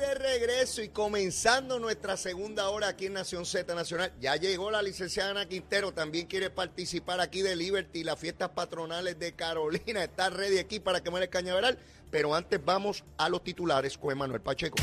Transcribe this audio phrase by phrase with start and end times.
[0.00, 4.12] de regreso y comenzando nuestra segunda hora aquí en Nación Z Nacional.
[4.18, 9.18] Ya llegó la licenciada Ana Quintero, también quiere participar aquí de Liberty, las fiestas patronales
[9.18, 10.02] de Carolina.
[10.02, 11.78] Está ready aquí para que me el cañaveral,
[12.10, 14.76] pero antes vamos a los titulares con Manuel Pacheco.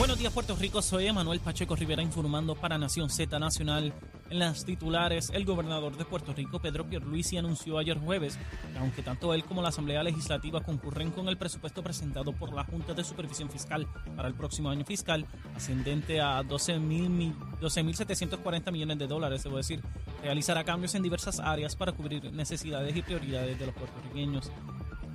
[0.00, 3.92] Buenos días Puerto Rico, soy Emanuel Pacheco Rivera informando para Nación Z Nacional.
[4.30, 8.38] En las titulares, el gobernador de Puerto Rico, Pedro Pierluisi, anunció ayer jueves
[8.72, 12.64] que aunque tanto él como la Asamblea Legislativa concurren con el presupuesto presentado por la
[12.64, 19.06] Junta de Supervisión Fiscal para el próximo año fiscal, ascendente a 12.740 12 millones de
[19.06, 19.82] dólares, debo decir,
[20.22, 24.50] realizará cambios en diversas áreas para cubrir necesidades y prioridades de los puertorriqueños.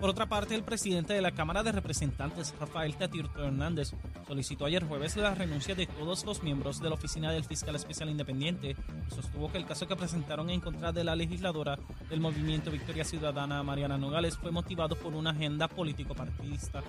[0.05, 3.91] Por otra parte, el presidente de la Cámara de Representantes, Rafael Tatirto Hernández,
[4.27, 8.11] solicitó ayer jueves la renuncia de todos los miembros de la Oficina del Fiscal Especial
[8.11, 8.75] Independiente
[9.09, 13.03] y sostuvo que el caso que presentaron en contra de la legisladora del Movimiento Victoria
[13.03, 16.83] Ciudadana, Mariana Nogales, fue motivado por una agenda político-partidista.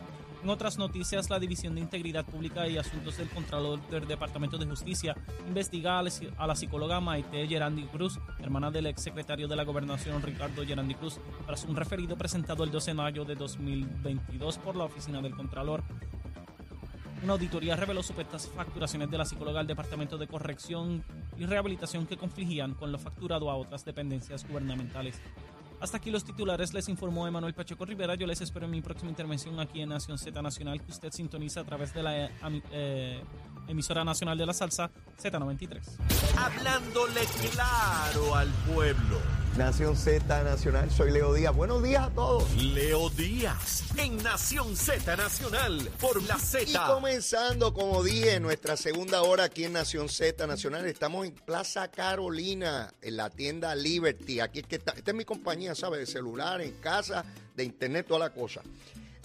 [0.46, 4.64] En otras noticias, la División de Integridad Pública y Asuntos del Contralor del Departamento de
[4.64, 5.16] Justicia
[5.48, 10.94] investiga a la psicóloga Maite Gerandi Cruz, hermana del exsecretario de la Gobernación Ricardo Gerandi
[10.94, 15.34] Cruz, tras un referido presentado el 12 de mayo de 2022 por la Oficina del
[15.34, 15.82] Contralor.
[17.24, 21.02] Una auditoría reveló supuestas facturaciones de la psicóloga al Departamento de Corrección
[21.36, 25.20] y Rehabilitación que confligían con lo facturado a otras dependencias gubernamentales.
[25.80, 28.14] Hasta aquí los titulares, les informó Emanuel Pacheco Rivera.
[28.14, 31.60] Yo les espero en mi próxima intervención aquí en Nación Z Nacional, que usted sintoniza
[31.60, 32.30] a través de la
[32.72, 33.22] eh,
[33.68, 34.90] emisora nacional de la salsa
[35.22, 35.82] Z93.
[36.38, 37.20] Hablándole
[37.52, 39.35] claro al pueblo.
[39.56, 41.56] Nación Z Nacional, soy Leo Díaz.
[41.56, 42.54] Buenos días a todos.
[42.62, 46.64] Leo Díaz, en Nación Z Nacional, por la Z.
[46.70, 50.84] Y comenzando, como dije, nuestra segunda hora aquí en Nación Z Nacional.
[50.84, 54.40] Estamos en Plaza Carolina, en la tienda Liberty.
[54.40, 56.00] Aquí es que está, esta es mi compañía, ¿sabes?
[56.00, 58.60] De celular, en casa, de internet, toda la cosa.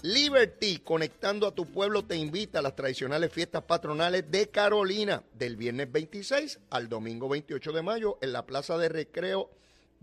[0.00, 5.56] Liberty, conectando a tu pueblo, te invita a las tradicionales fiestas patronales de Carolina, del
[5.56, 9.50] viernes 26 al domingo 28 de mayo, en la Plaza de Recreo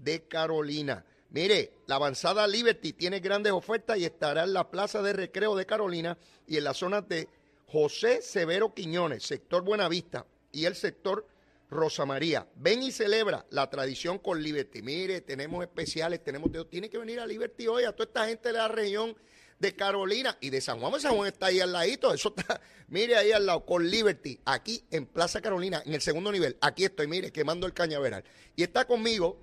[0.03, 1.05] de Carolina.
[1.31, 5.65] Mire, la avanzada Liberty tiene grandes ofertas y estará en la Plaza de Recreo de
[5.65, 6.17] Carolina
[6.47, 7.27] y en la zona de
[7.67, 11.27] José Severo Quiñones, sector Buenavista y el sector
[11.69, 12.47] Rosa María.
[12.55, 14.81] Ven y celebra la tradición con Liberty.
[14.81, 16.49] Mire, tenemos especiales, tenemos...
[16.67, 19.15] Tiene que venir a Liberty hoy a toda esta gente de la región
[19.59, 20.99] de Carolina y de San Juan.
[20.99, 24.83] San Juan está ahí al ladito, eso está, mire ahí al lado, con Liberty, aquí
[24.89, 26.57] en Plaza Carolina, en el segundo nivel.
[26.61, 28.23] Aquí estoy, mire, quemando el cañaveral.
[28.55, 29.37] Y está conmigo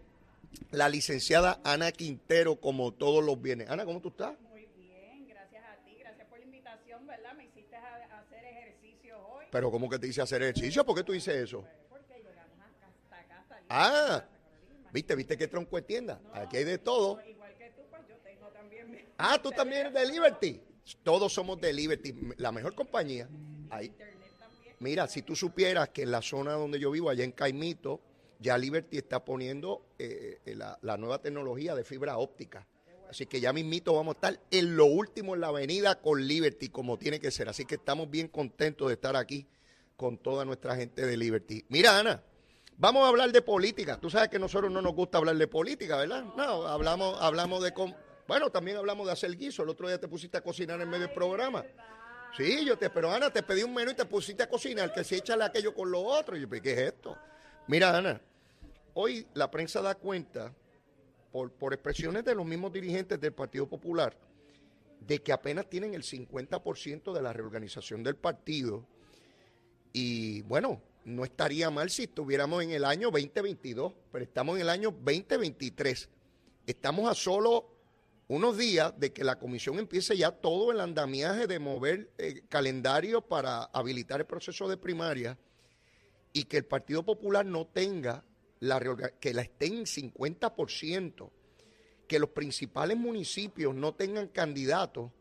[0.71, 3.71] la licenciada Ana Quintero, como todos los viernes.
[3.71, 4.39] Ana, ¿cómo tú estás?
[4.41, 7.35] Muy bien, gracias a ti, gracias por la invitación, ¿verdad?
[7.35, 9.47] Me hiciste a, hacer ejercicio hoy.
[9.51, 10.85] Pero ¿cómo que te hice hacer ejercicio?
[10.85, 11.65] ¿Por qué tú dices eso?
[11.89, 14.25] Porque llegamos hasta acá, hasta Ah,
[14.93, 15.15] ¿viste?
[15.15, 16.21] ¿Viste qué tronco de tienda?
[16.33, 17.21] Aquí hay de todo.
[17.25, 19.07] Igual que tú, pues yo tengo también.
[19.19, 20.61] Ah, tú también eres de Liberty.
[21.03, 23.29] Todos somos de Liberty, la mejor compañía.
[23.71, 23.93] Ahí.
[24.79, 28.01] Mira, si tú supieras que en la zona donde yo vivo, allá en Caimito,
[28.39, 32.67] ya Liberty está poniendo eh, eh, la, nueva tecnología de fibra óptica.
[33.09, 36.69] Así que ya mismito vamos a estar en lo último en la avenida con Liberty,
[36.69, 37.49] como tiene que ser.
[37.49, 39.47] Así que estamos bien contentos de estar aquí
[39.97, 41.65] con toda nuestra gente de Liberty.
[41.69, 42.23] Mira, Ana,
[42.77, 43.99] vamos a hablar de política.
[44.01, 46.25] Tú sabes que nosotros no nos gusta hablar de política, ¿verdad?
[46.37, 47.73] No, hablamos, hablamos de...
[48.27, 49.63] Bueno, también hablamos de hacer guiso.
[49.63, 51.65] El otro día te pusiste a cocinar en medio del programa.
[52.37, 55.05] Sí, yo te, pero Ana, te pedí un menú y te pusiste a cocinar, que
[55.05, 56.37] se echa aquello con lo otro.
[56.37, 57.17] Y yo, ¿qué es esto?
[57.69, 58.21] Mira, Ana,
[58.95, 60.55] hoy la prensa da cuenta,
[61.33, 64.17] por, por expresiones de los mismos dirigentes del Partido Popular,
[65.01, 68.87] de que apenas tienen el 50% de la reorganización del partido.
[69.93, 74.69] Y bueno, no estaría mal si estuviéramos en el año 2022, pero estamos en el
[74.69, 76.09] año 2023.
[76.69, 77.69] Estamos a solo
[78.29, 83.23] unos días de que la comisión empiece ya todo el andamiaje de mover el calendario
[83.23, 85.37] para habilitar el proceso de primaria
[86.37, 88.23] y que el Partido Popular no tenga
[88.61, 88.79] la
[89.19, 91.31] que la esté en 50%,
[92.07, 95.13] que los principales municipios no tengan candidatos,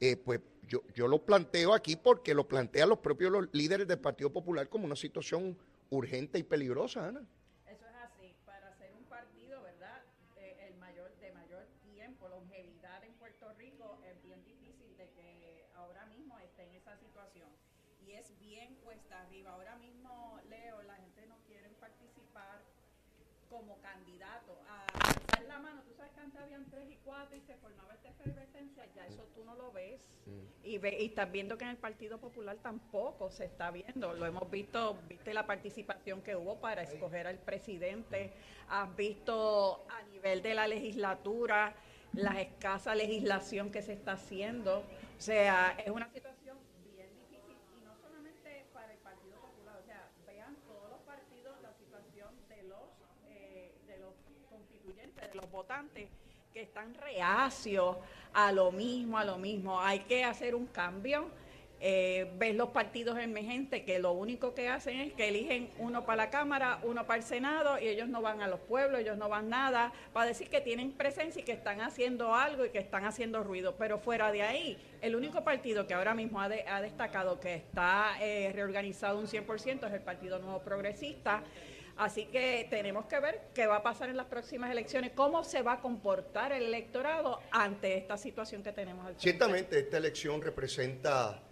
[0.00, 4.32] eh, pues yo, yo lo planteo aquí porque lo plantean los propios líderes del Partido
[4.32, 5.56] Popular como una situación
[5.90, 7.24] urgente y peligrosa, Ana.
[26.40, 30.00] Habían tres y cuatro y se formaba esta efervescencia, ya eso tú no lo ves.
[30.62, 34.12] Y, ve, y estás viendo que en el Partido Popular tampoco se está viendo.
[34.14, 38.32] Lo hemos visto, viste la participación que hubo para escoger al presidente,
[38.68, 41.74] has visto a nivel de la legislatura
[42.12, 44.78] la escasa legislación que se está haciendo.
[45.18, 46.58] O sea, es una situación
[46.94, 51.60] bien difícil y no solamente para el Partido Popular, o sea, vean todos los partidos
[51.62, 52.88] la situación de los,
[53.28, 54.14] eh, de los
[54.48, 56.08] constituyentes, los votantes
[56.52, 57.96] que están reacios
[58.32, 59.80] a lo mismo, a lo mismo.
[59.80, 61.30] Hay que hacer un cambio
[61.82, 66.24] eh, ves los partidos emergentes que lo único que hacen es que eligen uno para
[66.24, 69.30] la Cámara, uno para el Senado y ellos no van a los pueblos, ellos no
[69.30, 73.06] van nada, para decir que tienen presencia y que están haciendo algo y que están
[73.06, 73.76] haciendo ruido.
[73.78, 78.52] Pero fuera de ahí, el único partido que ahora mismo ha, destacado que está eh,
[78.54, 81.42] reorganizado un 100% es el Partido Nuevo Progresista.
[82.00, 85.60] Así que tenemos que ver qué va a pasar en las próximas elecciones, cómo se
[85.60, 89.12] va a comportar el electorado ante esta situación que tenemos.
[89.18, 91.42] Ciertamente, esta elección representa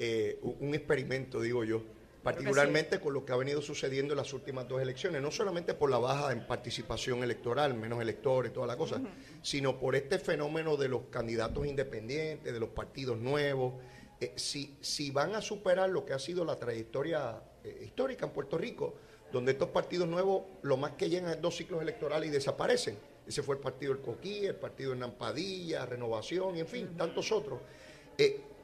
[0.00, 1.84] eh, un experimento, digo yo,
[2.20, 5.88] particularmente con lo que ha venido sucediendo en las últimas dos elecciones, no solamente por
[5.88, 9.00] la baja en participación electoral, menos electores, toda la cosa,
[9.40, 13.74] sino por este fenómeno de los candidatos independientes, de los partidos nuevos,
[14.18, 18.32] eh, si, si van a superar lo que ha sido la trayectoria eh, histórica en
[18.32, 18.96] Puerto Rico,
[19.32, 22.98] donde estos partidos nuevos lo más que llegan es dos ciclos electorales y desaparecen.
[23.26, 27.32] Ese fue el partido del Coquí, el partido de Nampadilla, Renovación, y en fin, tantos
[27.32, 27.60] otros.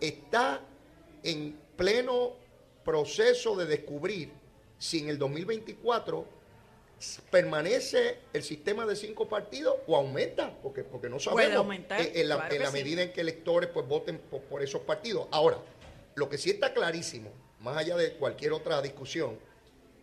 [0.00, 0.60] está
[1.22, 2.34] en pleno
[2.84, 4.30] proceso de descubrir
[4.78, 6.38] si en el 2024
[7.30, 12.28] permanece el sistema de cinco partidos o aumenta, porque, porque no sabemos aumentar, eh, en,
[12.28, 15.28] la, medida en que electores pues voten por, esos partidos.
[15.30, 15.58] Ahora,
[16.14, 17.30] lo que sí está clarísimo,
[17.60, 19.38] más allá de cualquier otra discusión,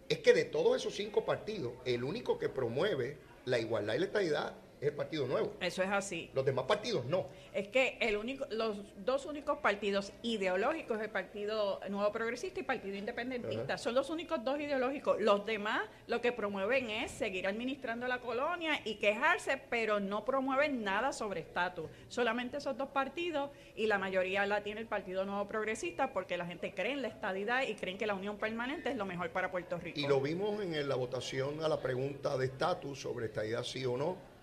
[0.10, 4.06] es que de todos esos cinco partidos, el único que promueve la igualdad y la
[4.06, 5.54] estabilidad es el Partido Nuevo.
[5.60, 6.30] Eso es así.
[6.33, 7.27] Los demás partidos no.
[7.54, 12.66] Es que el único, los dos únicos partidos ideológicos, el Partido Nuevo Progresista y el
[12.66, 15.19] Partido Independentista, son los únicos dos ideológicos.
[15.22, 20.83] Los demás lo que promueven es seguir administrando la colonia y quejarse, pero no promueven
[20.83, 21.89] nada sobre estatus.
[22.10, 26.45] Solamente esos dos partidos y la mayoría la tiene el Partido Nuevo Progresista porque la
[26.45, 29.51] gente cree en la estadidad y creen que la unión permanente es lo mejor para
[29.51, 30.00] Puerto Rico.
[30.00, 33.98] Y lo vimos en la votación a la pregunta de estatus sobre estadidad sí o
[33.98, 34.34] no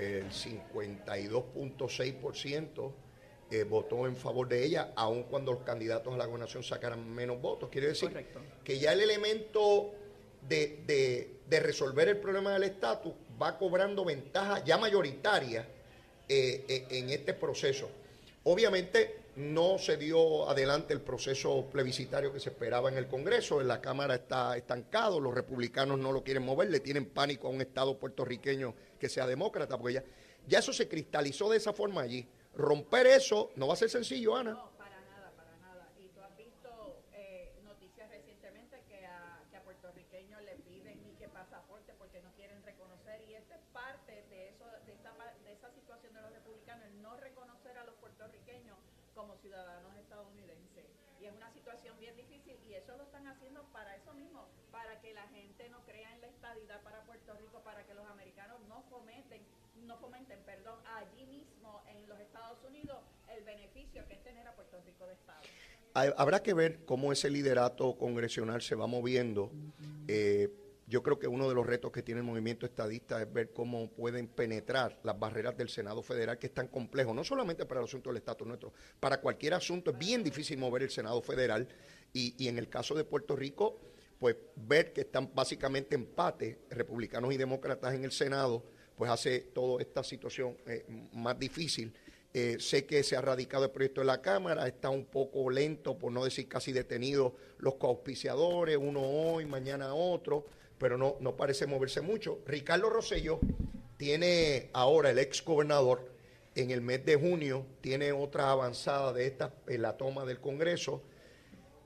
[0.00, 2.92] el 52.6%
[3.50, 7.40] eh, votó en favor de ella, aun cuando los candidatos a la gobernación sacaran menos
[7.40, 7.68] votos.
[7.68, 8.10] Quiere decir
[8.64, 9.92] que ya el elemento
[10.48, 15.66] de, resolver el problema del estatus va cobrando ventaja ya mayoritaria
[16.28, 17.90] eh, eh, en este proceso.
[18.44, 23.68] Obviamente no se dio adelante el proceso plebiscitario que se esperaba en el Congreso, en
[23.68, 27.60] la Cámara está estancado, los republicanos no lo quieren mover, le tienen pánico a un
[27.60, 30.04] Estado puertorriqueño que sea demócrata, porque ya,
[30.46, 32.28] ya eso se cristalizó de esa forma allí.
[32.54, 34.52] Romper eso no va a ser sencillo, Ana.
[34.52, 35.88] No, para nada, para nada.
[35.98, 41.14] Y tú has visto eh, noticias recientemente que a, que a puertorriqueños le piden ni
[41.14, 45.12] que pasaporte porque no quieren reconocer, y esa es parte de, eso, de, esa,
[45.44, 48.76] de esa situación de los republicanos, el no reconocer a los puertorriqueños
[49.14, 50.86] como ciudadanos estadounidenses.
[51.20, 54.98] Y es una situación bien difícil y eso lo están haciendo para eso mismo, para
[55.00, 58.58] que la gente no crea en la estadidad para Puerto Rico, para que los americanos
[58.68, 59.42] no fomenten,
[59.86, 64.54] no fomenten, perdón, allí mismo en los Estados Unidos el beneficio que es tener a
[64.54, 65.40] Puerto Rico de Estado.
[66.16, 69.50] Habrá que ver cómo ese liderato congresional se va moviendo.
[70.08, 70.48] Eh,
[70.90, 73.88] yo creo que uno de los retos que tiene el movimiento estadista es ver cómo
[73.92, 77.84] pueden penetrar las barreras del Senado Federal, que es tan complejo, no solamente para el
[77.84, 81.68] asunto del estatus nuestro, para cualquier asunto es bien difícil mover el Senado Federal
[82.12, 83.80] y, en el caso de Puerto Rico,
[84.18, 88.64] pues ver que están básicamente empate republicanos y demócratas en el Senado,
[88.96, 91.94] pues hace toda esta situación eh, más difícil.
[92.34, 95.96] Eh, sé que se ha radicado el proyecto de la Cámara, está un poco lento,
[95.96, 100.46] por no decir casi detenido, los coauspiciadores, uno hoy, mañana otro
[100.80, 102.40] pero no, no parece moverse mucho.
[102.46, 103.38] Ricardo Rosselló
[103.98, 106.10] tiene ahora el ex gobernador
[106.54, 111.02] en el mes de junio, tiene otra avanzada de esta en la toma del Congreso.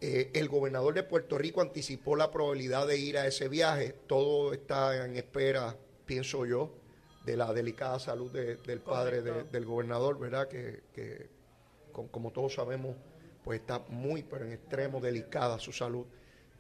[0.01, 3.97] Eh, el gobernador de Puerto Rico anticipó la probabilidad de ir a ese viaje.
[4.07, 6.73] Todo está en espera, pienso yo,
[7.27, 10.47] de la delicada salud del padre del gobernador, ¿verdad?
[10.47, 11.29] Que,
[11.91, 12.97] como todos sabemos,
[13.43, 16.07] pues está muy, pero en extremo delicada su salud.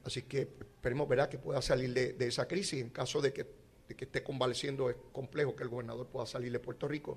[0.04, 2.80] Así que esperemos verá que pueda salir de, esa crisis.
[2.80, 3.46] En caso de que,
[3.88, 7.16] esté convaleciendo, es complejo que el gobernador pueda salir de Puerto Rico.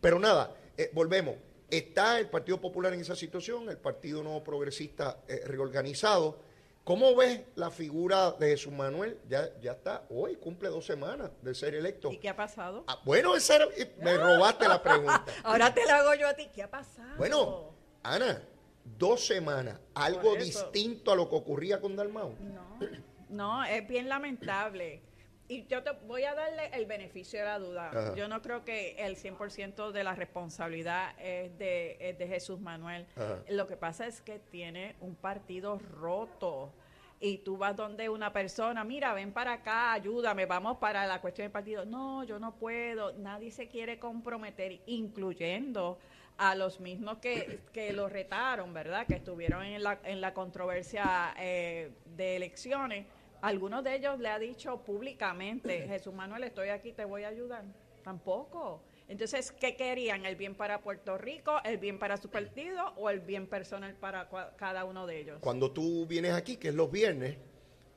[0.00, 1.36] Pero nada, eh, volvemos.
[1.70, 6.38] Está el Partido Popular en esa situación, el Partido Nuevo Progresista eh, reorganizado.
[6.84, 9.18] ¿Cómo ves la figura de Jesús Manuel?
[9.26, 12.12] Ya, ya está, hoy cumple dos semanas de ser electo.
[12.12, 12.84] ¿Y qué ha pasado?
[12.86, 13.58] Ah, bueno, esa
[14.02, 15.24] me robaste la pregunta.
[15.44, 16.50] Ahora te la hago yo a ti.
[16.54, 17.16] ¿Qué ha pasado?
[17.16, 18.46] Bueno, Ana,
[18.84, 22.34] dos semanas, algo distinto a lo que ocurría con Dalmau.
[22.40, 22.78] No,
[23.30, 25.02] no, es bien lamentable.
[25.48, 27.88] y yo te voy a darle el beneficio de la duda.
[27.88, 28.14] Ajá.
[28.14, 33.06] Yo no creo que el 100% de la responsabilidad es de, es de Jesús Manuel.
[33.16, 33.42] Ajá.
[33.50, 36.72] Lo que pasa es que tiene un partido roto.
[37.20, 41.46] Y tú vas donde una persona, mira, ven para acá, ayúdame, vamos para la cuestión
[41.46, 41.84] del partido.
[41.86, 43.12] No, yo no puedo.
[43.14, 45.98] Nadie se quiere comprometer, incluyendo
[46.36, 49.06] a los mismos que, que lo retaron, ¿verdad?
[49.06, 53.06] Que estuvieron en la, en la controversia eh, de elecciones.
[53.40, 57.64] Algunos de ellos le ha dicho públicamente, Jesús Manuel, estoy aquí, te voy a ayudar.
[58.02, 58.82] Tampoco.
[59.06, 60.24] Entonces, ¿qué querían?
[60.24, 64.28] ¿El bien para Puerto Rico, el bien para su partido o el bien personal para
[64.56, 65.38] cada uno de ellos?
[65.40, 67.36] Cuando tú vienes aquí, que es los viernes,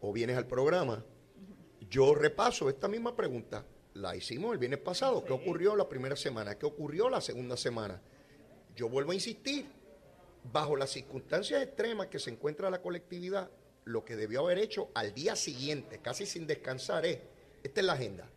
[0.02, 1.04] o vienes al programa,
[1.90, 3.66] yo repaso esta misma pregunta.
[3.94, 5.24] La hicimos el viernes pasado.
[5.24, 6.58] ¿Qué ocurrió la primera semana?
[6.58, 8.00] ¿Qué ocurrió la segunda semana?
[8.78, 9.66] Yo vuelvo a insistir.
[10.50, 13.50] Bajo las circunstancias extremas que se encuentra la colectividad,
[13.84, 17.20] lo que debió haber hecho al día siguiente, casi sin descansar, es,
[17.64, 18.30] esta es la agenda.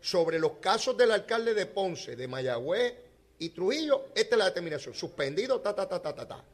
[0.00, 2.94] Sobre los casos del alcalde de Ponce, de Mayagüez
[3.38, 4.94] y Trujillo, esta es la determinación.
[4.94, 6.44] Suspendido, ta, ta, ta, ta, ta, ta.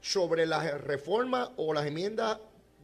[0.00, 2.38] Sobre las reformas o las enmiendas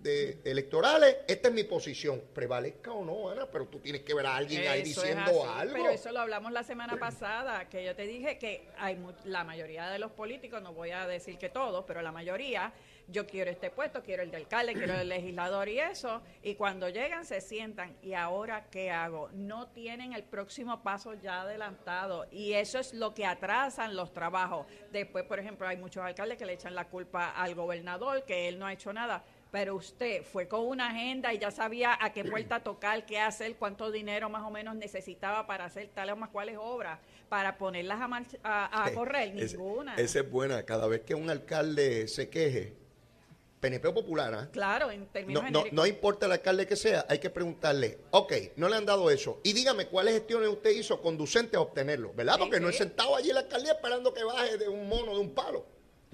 [0.04, 2.22] de- electorales, esta es mi posición.
[2.34, 5.42] Prevalezca o no, Ana, pero tú tienes que ver a alguien ahí Eso es diciendo
[5.44, 5.74] así, algo.
[5.74, 9.44] Pero eso lo hablamos la semana pasada, que yo te dije que hay mu- la
[9.44, 12.72] mayoría de los políticos, no voy a decir que todos, pero la mayoría,
[13.08, 16.88] yo quiero este puesto, quiero el de alcalde, quiero el legislador y eso, y cuando
[16.90, 19.30] llegan se sientan, ¿y ahora qué hago?
[19.32, 24.66] No tienen el próximo paso ya adelantado, y eso es lo que atrasan los trabajos.
[24.92, 28.58] Después, por ejemplo, hay muchos alcaldes que le echan la culpa al gobernador, que él
[28.58, 29.24] no ha hecho nada.
[29.54, 33.54] Pero usted fue con una agenda y ya sabía a qué puerta tocar, qué hacer,
[33.54, 38.00] cuánto dinero más o menos necesitaba para hacer tales o más cuáles obras, para ponerlas
[38.00, 39.32] a, marcha- a, a correr.
[39.32, 39.94] Ninguna.
[39.94, 40.64] Esa es buena.
[40.64, 42.74] Cada vez que un alcalde se queje,
[43.60, 44.48] PNP o popular, ¿ah?
[44.50, 48.68] Claro, en términos No, no, importa el alcalde que sea, hay que preguntarle, ok, no
[48.68, 49.38] le han dado eso.
[49.44, 52.34] Y dígame cuáles gestiones usted hizo conducentes a obtenerlo, ¿verdad?
[52.34, 52.78] Sí, Porque no he sí.
[52.78, 55.64] sentado allí en la alcaldía esperando que baje de un mono, de un palo.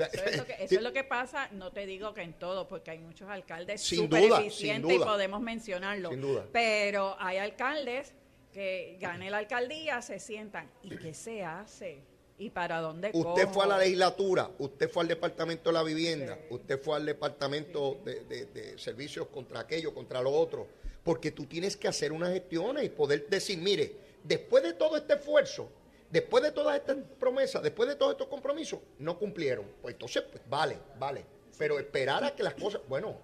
[0.06, 2.66] Eso es, lo que, eso es lo que pasa, no te digo que en todo,
[2.68, 6.10] porque hay muchos alcaldes súper eficientes y podemos mencionarlo.
[6.10, 6.46] Sin duda.
[6.52, 8.12] Pero hay alcaldes
[8.52, 10.70] que gane la alcaldía, se sientan.
[10.82, 12.00] ¿Y qué se hace?
[12.38, 13.52] ¿Y para dónde Usted cojo?
[13.52, 17.98] fue a la legislatura, usted fue al departamento de la vivienda, usted fue al departamento
[18.04, 20.66] de, de- de servicios contra aquello, contra lo otro,
[21.04, 23.92] porque tú tienes que hacer unas gestiones y poder decir, mire,
[24.24, 25.70] después de todo este esfuerzo,
[26.10, 29.66] después de todas estas promesas, después de todos estos compromisos, no cumplieron.
[29.80, 31.24] Pues entonces, pues, vale, vale.
[31.56, 33.16] Pero esperar a que las cosas, bueno,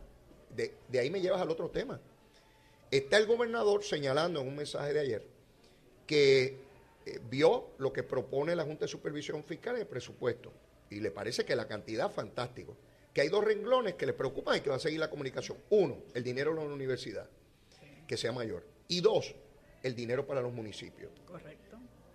[0.54, 2.00] de, ahí me llevas al otro tema.
[2.90, 5.26] Está el gobernador señalando en un mensaje de ayer
[6.06, 6.58] que
[7.04, 10.52] eh, vio lo que propone la Junta de Supervisión Fiscal en el presupuesto
[10.88, 12.76] y le parece que la cantidad fantástico.
[13.12, 15.58] Que hay dos renglones que le preocupan y que va a seguir la comunicación.
[15.70, 17.28] Uno, el dinero de la universidad,
[18.06, 18.64] que sea mayor.
[18.88, 19.34] Y dos,
[19.82, 21.10] el dinero para los municipios.
[21.26, 21.65] Correcto.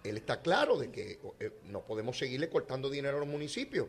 [0.03, 3.87] Él está claro de que eh, no podemos seguirle cortando dinero a los municipios.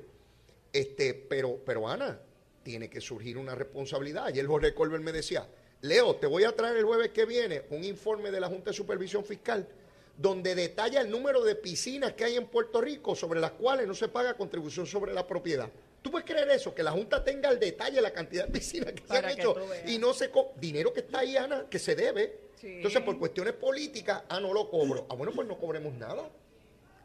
[0.73, 2.21] Este, pero, pero Ana,
[2.63, 4.27] tiene que surgir una responsabilidad.
[4.27, 5.47] Ayer Jorge Colbert me decía,
[5.81, 8.77] Leo, te voy a traer el jueves que viene un informe de la Junta de
[8.77, 9.67] Supervisión Fiscal
[10.17, 13.95] donde detalla el número de piscinas que hay en Puerto Rico sobre las cuales no
[13.95, 15.69] se paga contribución sobre la propiedad.
[16.03, 16.75] ¿Tú puedes creer eso?
[16.75, 19.33] Que la Junta tenga el detalle de la cantidad de piscinas que se han que
[19.33, 20.31] hecho y no se...
[20.57, 22.52] dinero que está ahí, Ana, que se debe.
[22.63, 22.77] Sí.
[22.77, 25.05] Entonces, por cuestiones políticas, ah, no lo cobro.
[25.11, 26.29] Ah, bueno, pues no cobremos nada.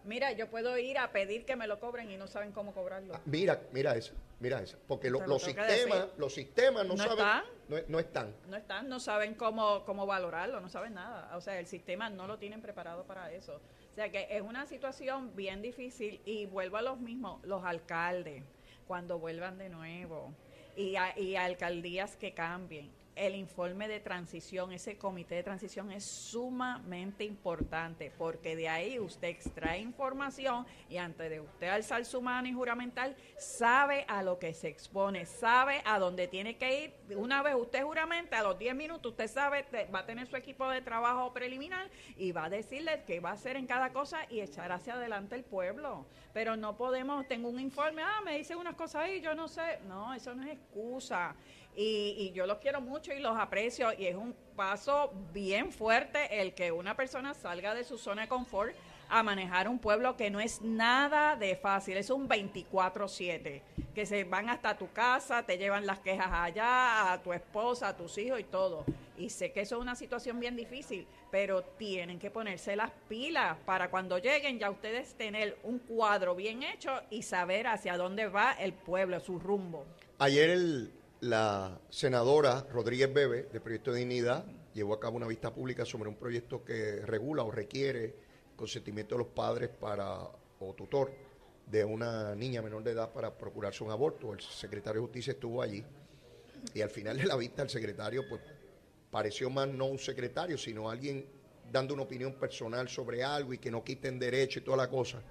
[0.04, 3.16] Mira, yo puedo ir a pedir que me lo cobren y no saben cómo cobrarlo.
[3.16, 4.78] Ah, Mira, mira esa, mira esa.
[4.88, 7.44] Porque lo- Te lo los sistemas, los sistemas no, ¿No saben, están?
[7.70, 8.36] no, no están.
[8.48, 11.36] No están, no saben cómo, cómo valorarlo, no saben nada.
[11.36, 13.56] O sea, el sistema no lo tienen preparado para eso.
[13.92, 18.44] O sea, que es una situación bien difícil y vuelvo a los mismos, los alcaldes,
[18.88, 20.32] cuando vuelvan de nuevo
[20.76, 22.92] y, a- y alcaldías que cambien.
[23.18, 29.30] El informe de transición, ese comité de transición es sumamente importante porque de ahí usted
[29.30, 34.54] extrae información y antes de usted alzar su mano y juramentar, sabe a lo que
[34.54, 37.18] se expone, sabe a dónde tiene que ir.
[37.18, 40.70] Una vez usted juramenta, a los 10 minutos usted sabe, va a tener su equipo
[40.70, 44.42] de trabajo preliminar y va a decirle qué va a hacer en cada cosa y
[44.42, 46.06] echar hacia adelante el pueblo.
[46.34, 49.80] Pero no podemos, tengo un informe, ah, me dice unas cosas ahí, yo no sé.
[49.88, 51.36] No, eso no es excusa.
[51.80, 56.42] Y, y yo los quiero mucho y los aprecio y es un paso bien fuerte
[56.42, 58.74] el que una persona salga de su zona de confort
[59.10, 63.62] a manejar un pueblo que no es nada de fácil, es un 24/7,
[63.94, 67.96] que se van hasta tu casa, te llevan las quejas allá, a tu esposa, a
[67.96, 68.84] tus hijos y todo.
[69.18, 73.56] Y sé que eso es una situación bien difícil, pero tienen que ponerse las pilas
[73.66, 78.54] para cuando lleguen ya ustedes tener un cuadro bien hecho y saber hacia dónde va
[78.54, 79.86] el pueblo, su rumbo.
[80.20, 85.54] Ayer el- la senadora Rodríguez Bebe, de Proyecto de Dignidad, llevó a cabo una vista
[85.54, 88.16] pública sobre un proyecto que regula o requiere
[88.56, 90.20] consentimiento de los padres para
[90.60, 91.12] o tutor
[91.66, 94.34] de una niña menor de edad para procurarse un aborto.
[94.34, 95.84] El secretario de Justicia estuvo allí
[96.74, 98.42] y al final de la vista el secretario pues
[99.12, 101.26] pareció más no un secretario, sino alguien
[101.72, 105.22] dando una opinión personal sobre algo y que no quiten derecho y toda la cosa.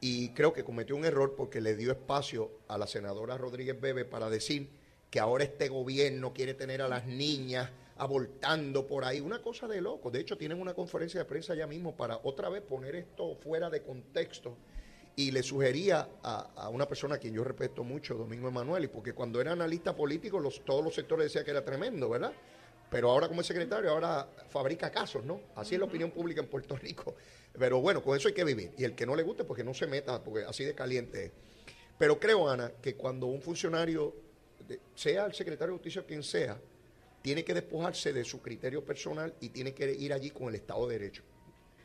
[0.00, 4.04] Y creo que cometió un error porque le dio espacio a la senadora Rodríguez Bebe
[4.04, 4.83] para decir
[5.14, 9.80] que ahora este gobierno quiere tener a las niñas abortando por ahí, una cosa de
[9.80, 10.10] loco.
[10.10, 13.70] De hecho, tienen una conferencia de prensa ya mismo para otra vez poner esto fuera
[13.70, 14.56] de contexto.
[15.14, 19.12] Y le sugería a, una persona a quien yo respeto mucho, Domingo Emanuel, y porque
[19.12, 22.32] cuando era analista político los, todos los sectores decían que era tremendo, ¿verdad?
[22.90, 25.42] Pero ahora como es secretario, ahora fabrica casos, ¿no?
[25.54, 27.14] Así es la opinión pública en Puerto Rico.
[27.56, 28.72] Pero bueno, con eso hay que vivir.
[28.76, 31.26] Y el que no le guste, pues que no se meta, porque así de caliente
[31.26, 31.32] es.
[31.98, 34.23] Pero creo, Ana, que cuando un funcionario,
[34.94, 36.60] sea el secretario de Justicia quien sea,
[37.22, 40.86] tiene que despojarse de su criterio personal y tiene que ir allí con el Estado
[40.86, 41.22] de Derecho.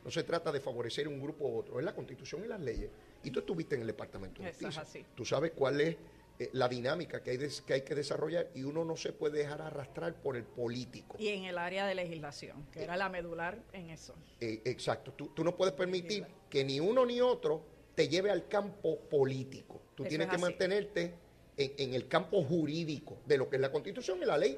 [0.03, 2.89] No se trata de favorecer un grupo u otro, es la Constitución y las leyes.
[3.23, 5.05] Y tú estuviste en el Departamento de Justicia.
[5.15, 5.95] Tú sabes cuál es
[6.39, 9.61] eh, la dinámica que hay, que hay que desarrollar y uno no se puede dejar
[9.61, 11.17] arrastrar por el político.
[11.19, 14.15] Y en el área de legislación, que era la medular en eso.
[14.39, 15.11] Eh, exacto.
[15.11, 19.81] Tú, no puedes permitir que ni uno ni otro te lleve al campo político.
[19.95, 21.13] Tú tienes que mantenerte
[21.59, 24.57] en, en el campo jurídico de lo que es la Constitución y la ley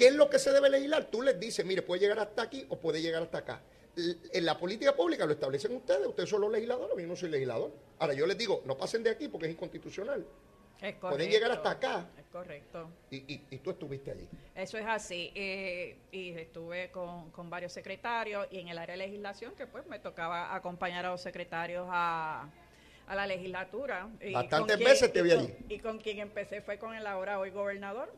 [0.00, 1.10] ¿Qué es lo que se debe legislar?
[1.10, 3.60] Tú les dices, mire, puede llegar hasta aquí o puede llegar hasta acá.
[4.32, 7.70] En la política pública lo establecen ustedes, ustedes son los legisladores, yo no soy legislador.
[7.98, 10.24] Ahora yo les digo, no pasen de aquí porque es inconstitucional.
[10.80, 12.08] Es Pueden llegar hasta acá.
[12.18, 12.88] Es correcto.
[13.10, 14.26] Y, tú estuviste allí.
[14.54, 15.30] Eso es así.
[15.34, 19.98] Eh, y estuve con, varios secretarios y en el área de legislación, que pues me
[19.98, 22.48] tocaba acompañar a los secretarios a,
[23.14, 24.08] la legislatura.
[24.32, 25.54] Bastantes veces te vi allí.
[25.68, 28.12] Y con quien empecé fue con el ahora hoy gobernador,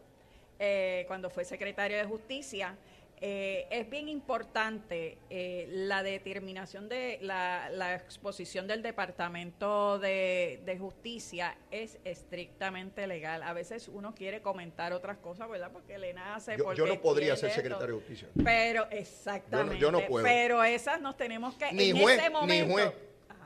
[0.58, 2.76] eh, cuando fue secretario de Justicia,
[3.24, 11.98] eh, es bien importante eh, la determinación de la, exposición del Departamento de, Justicia es
[12.04, 13.44] estrictamente legal.
[13.44, 15.70] A veces uno quiere comentar otras cosas, ¿verdad?
[15.72, 16.56] Porque le nace.
[16.58, 18.28] Yo, yo no podría ser secretario de Justicia.
[18.42, 19.78] Pero, exactamente.
[19.78, 20.24] Yo no, puedo.
[20.24, 21.72] Pero esas nos tenemos que.
[21.72, 22.92] Ni juez, ni juez.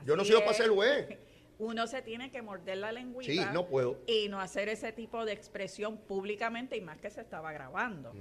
[0.05, 1.26] Yo no soy para ser juez
[1.59, 3.99] uno se tiene que morder la lengüita sí, no puedo.
[4.05, 8.13] y no hacer ese tipo de expresión públicamente y más que se estaba grabando.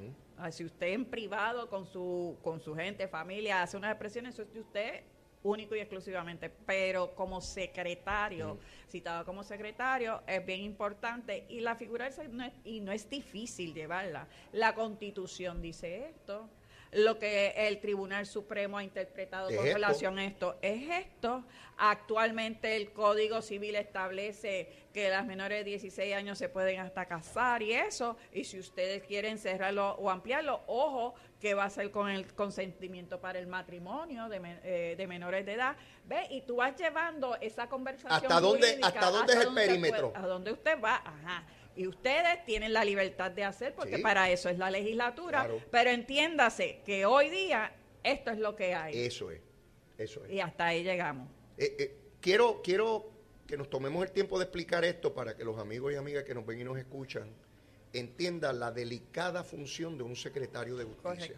[0.50, 4.52] si usted en privado con su con su gente, familia hace una expresión, eso es
[4.52, 5.02] de usted
[5.42, 12.10] único y exclusivamente, pero como secretario, citado como secretario, es bien importante y la figura
[12.30, 14.26] no es, y no es difícil llevarla.
[14.52, 16.48] La Constitución dice esto,
[16.92, 21.44] lo que el Tribunal Supremo ha interpretado con relación a esto es esto.
[21.78, 27.62] Actualmente el Código Civil establece que las menores de 16 años se pueden hasta casar
[27.62, 32.08] y eso, y si ustedes quieren cerrarlo o ampliarlo, ojo, que va a ser con
[32.08, 35.76] el consentimiento para el matrimonio de, eh, menores de edad.
[36.06, 36.26] ¿Ve?
[36.30, 38.12] Y tú vas llevando esa conversación.
[38.12, 40.12] ¿Hasta dónde, hasta dónde es el perímetro?
[40.14, 41.44] a dónde usted va, ajá.
[41.76, 45.48] Y ustedes tienen la libertad de hacer, porque para eso es la legislatura.
[45.70, 48.96] Pero entiéndase que hoy día esto es lo que hay.
[48.96, 49.40] Eso es,
[49.98, 50.32] eso es.
[50.32, 51.28] Y hasta ahí llegamos.
[51.58, 53.10] Eh, eh, quiero, quiero
[53.46, 56.34] que nos tomemos el tiempo de explicar esto para que los amigos y amigas que
[56.34, 57.28] nos ven y nos escuchan
[57.92, 61.36] entiendan la delicada función de un secretario de justicia.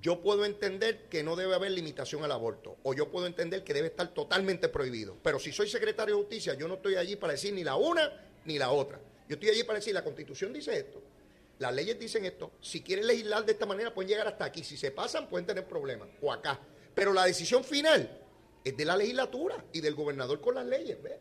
[0.00, 3.72] Yo puedo entender que no debe haber limitación al aborto, o yo puedo entender que
[3.72, 5.16] debe estar totalmente prohibido.
[5.22, 8.12] Pero si soy secretario de justicia, yo no estoy allí para decir ni la una
[8.44, 9.00] ni la otra.
[9.32, 11.02] Yo estoy allí para decir, la constitución dice esto,
[11.58, 14.76] las leyes dicen esto, si quieren legislar de esta manera pueden llegar hasta aquí, si
[14.76, 16.60] se pasan pueden tener problemas, o acá.
[16.94, 18.20] Pero la decisión final
[18.62, 21.16] es de la legislatura y del gobernador con las leyes, ¿ves?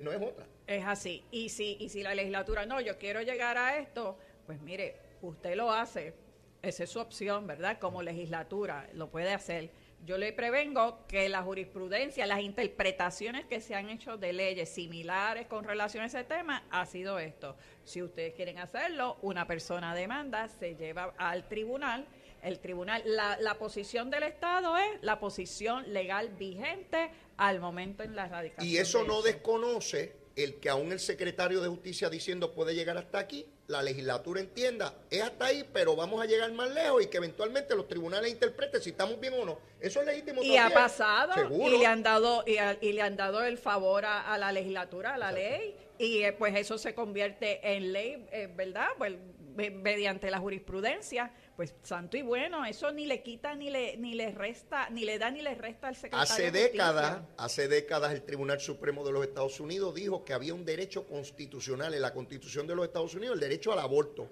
[0.00, 0.46] no es otra.
[0.68, 1.24] Es así.
[1.32, 5.56] Y si, y si la legislatura, no, yo quiero llegar a esto, pues mire, usted
[5.56, 6.14] lo hace,
[6.62, 7.80] esa es su opción, ¿verdad?
[7.80, 9.72] Como legislatura, lo puede hacer
[10.06, 15.48] yo le prevengo que la jurisprudencia, las interpretaciones que se han hecho de leyes similares
[15.48, 17.56] con relación a ese tema, ha sido esto.
[17.84, 22.06] Si ustedes quieren hacerlo, una persona demanda, se lleva al tribunal.
[22.40, 28.14] El tribunal, la, la posición del Estado es la posición legal vigente al momento en
[28.14, 28.70] la radicación.
[28.70, 33.18] Y eso no desconoce el que aún el secretario de Justicia diciendo puede llegar hasta
[33.18, 37.16] aquí, la legislatura entienda, es hasta ahí, pero vamos a llegar más lejos y que
[37.16, 39.58] eventualmente los tribunales interpreten si estamos bien o no.
[39.80, 40.42] Eso es legítimo.
[40.42, 44.52] Y ha pasado y le han dado y, le han dado el favor a, la
[44.52, 48.88] legislatura, a la ley y eh, pues eso se convierte en ley, eh, ¿verdad?
[48.98, 49.14] Pues
[49.56, 54.30] mediante la jurisprudencia pues santo y bueno, eso ni le quita ni le ni le
[54.30, 56.22] resta, ni le da ni le resta al secretario.
[56.22, 60.64] Hace décadas, hace décadas el Tribunal Supremo de los Estados Unidos dijo que había un
[60.66, 64.28] derecho constitucional en la Constitución de los Estados Unidos, el derecho al aborto.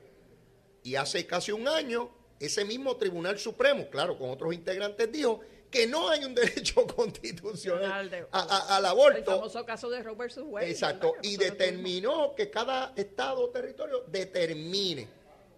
[0.83, 5.87] Y hace casi un año ese mismo Tribunal Supremo, claro, con otros integrantes, dijo que
[5.87, 9.25] no hay un derecho constitucional de- a- a- al El aborto.
[9.31, 10.71] famoso caso de versus Wade.
[10.71, 15.09] Exacto, y determinó que cada estado o territorio determine.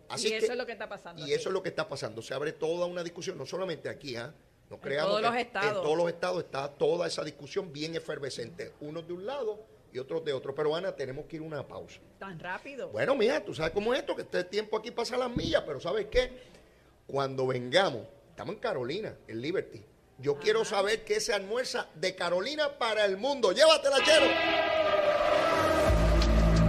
[0.08, 1.20] Así y que, eso es lo que está pasando.
[1.20, 1.32] y aquí.
[1.32, 2.22] eso es lo que está pasando.
[2.22, 4.32] Se abre toda una discusión, no solamente aquí, ¿ah?
[4.70, 5.76] No creamos todos que los estados.
[5.76, 9.98] En todos los estados está toda esa discusión bien efervescente, unos de un lado y
[9.98, 10.54] otros de otro.
[10.54, 12.00] Pero Ana, tenemos que ir a una pausa.
[12.18, 12.88] Tan rápido.
[12.88, 15.80] Bueno, mira, tú sabes cómo es esto, que este tiempo aquí pasa las millas, pero
[15.80, 16.30] ¿sabes qué?
[17.06, 19.82] Cuando vengamos, estamos en Carolina, en Liberty.
[20.18, 23.52] Yo quiero saber qué se almuerza de Carolina para el mundo.
[23.52, 24.26] Llévatela, chero.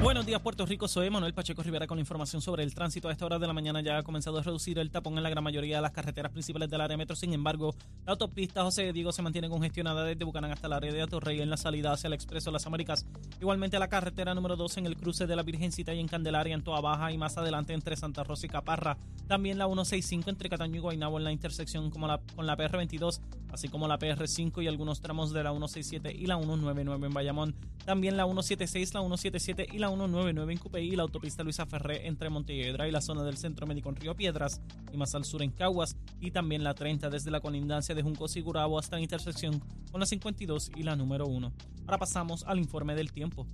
[0.01, 0.89] Buenos días, Puerto Rico.
[0.89, 3.07] Soy Manuel Pacheco Rivera con información sobre el tránsito.
[3.07, 5.29] A esta hora de la mañana ya ha comenzado a reducir el tapón en la
[5.29, 7.15] gran mayoría de las carreteras principales del área metro.
[7.15, 7.73] Sin embargo,
[8.05, 11.49] la autopista José Diego se mantiene congestionada desde Bucanán hasta el área de Atorrey en
[11.49, 13.05] la salida hacia el Expreso Las Américas.
[13.39, 16.61] Igualmente la carretera número 2 en el cruce de la Virgencita y en Candelaria en
[16.61, 18.97] Toa Baja y más adelante entre Santa Rosa y Caparra.
[19.27, 23.21] También la 165 entre Cataño y Guaynabo en la intersección como la, con la PR22,
[23.53, 27.55] así como la PR5 y algunos tramos de la 167 y la 199 en Bayamón.
[27.85, 32.07] También la 176, la 177 y la 199 en Cupey y la autopista Luisa Ferré
[32.07, 35.43] entre Montelledra y la zona del Centro Médico en Río Piedras y más al sur
[35.43, 39.03] en Caguas y también la 30 desde la colindancia de Juncos y Gurabo hasta la
[39.03, 41.53] intersección con la 52 y la número 1.
[41.85, 43.45] Ahora pasamos al informe del tiempo.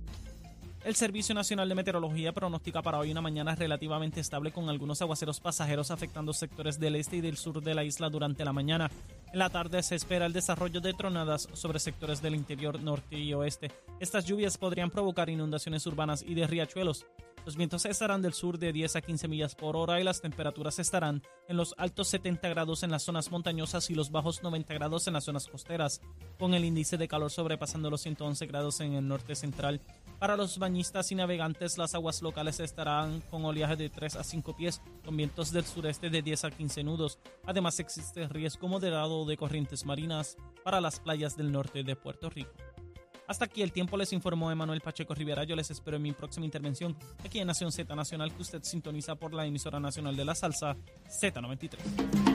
[0.84, 5.40] El Servicio Nacional de Meteorología pronostica para hoy una mañana relativamente estable con algunos aguaceros
[5.40, 8.90] pasajeros afectando sectores del este y del sur de la isla durante la mañana.
[9.32, 13.32] En la tarde se espera el desarrollo de tronadas sobre sectores del interior norte y
[13.32, 13.70] oeste.
[13.98, 17.06] Estas lluvias podrían provocar inundaciones urbanas y de riachuelos.
[17.46, 20.78] Los vientos estarán del sur de 10 a 15 millas por hora y las temperaturas
[20.78, 25.06] estarán en los altos 70 grados en las zonas montañosas y los bajos 90 grados
[25.06, 26.00] en las zonas costeras,
[26.38, 29.80] con el índice de calor sobrepasando los 111 grados en el norte central.
[30.18, 34.56] Para los bañistas y navegantes, las aguas locales estarán con oleaje de 3 a 5
[34.56, 37.18] pies, con vientos del sureste de 10 a 15 nudos.
[37.44, 42.52] Además, existe riesgo moderado de corrientes marinas para las playas del norte de Puerto Rico.
[43.26, 45.44] Hasta aquí el tiempo les informó Emanuel Pacheco Rivera.
[45.44, 49.14] Yo les espero en mi próxima intervención aquí en Nación Z Nacional, que usted sintoniza
[49.14, 50.76] por la emisora nacional de la salsa
[51.08, 52.33] Z93.